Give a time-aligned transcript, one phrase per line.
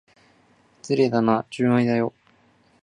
[0.81, 2.11] 失礼だな、純愛だよ。